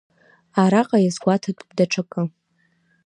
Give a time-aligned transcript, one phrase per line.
[0.61, 2.21] Араҟа иазгәаҭатәуп даҽакгьы.